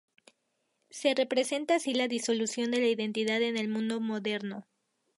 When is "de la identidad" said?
2.71-3.39